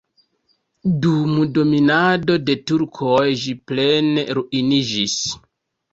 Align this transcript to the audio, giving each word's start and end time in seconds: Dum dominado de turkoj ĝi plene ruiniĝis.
Dum 1.03 1.35
dominado 1.57 2.39
de 2.47 2.57
turkoj 2.71 3.21
ĝi 3.45 3.55
plene 3.73 4.29
ruiniĝis. 4.39 5.19